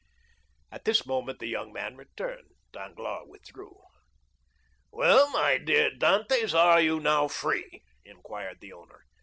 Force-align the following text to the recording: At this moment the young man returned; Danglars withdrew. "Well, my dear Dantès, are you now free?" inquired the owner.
At 0.71 0.83
this 0.85 1.05
moment 1.05 1.37
the 1.37 1.45
young 1.45 1.71
man 1.71 1.95
returned; 1.95 2.55
Danglars 2.73 3.27
withdrew. 3.27 3.83
"Well, 4.89 5.29
my 5.29 5.59
dear 5.59 5.91
Dantès, 5.91 6.57
are 6.57 6.81
you 6.81 6.99
now 6.99 7.27
free?" 7.27 7.83
inquired 8.03 8.61
the 8.61 8.73
owner. 8.73 9.05